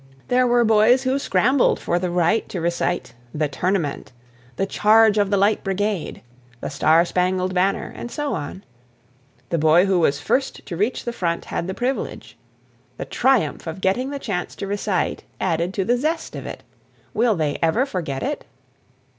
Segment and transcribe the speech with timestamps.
[0.29, 4.11] There were boys who scrambled for the right to recite "The Tournament,"
[4.55, 6.23] "The Charge of the Light Brigade,"
[6.59, 8.63] "The Star Spangled Banner," and so on.
[9.49, 12.35] The boy who was first to reach the front had the privilege.
[12.97, 16.63] The triumph of getting the chance to recite added to the zest of it.
[17.13, 18.45] Will they ever forget it?